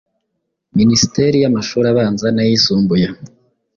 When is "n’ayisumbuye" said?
2.31-3.07